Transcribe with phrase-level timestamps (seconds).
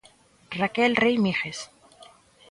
[0.59, 1.59] Raquel Rei Míguez.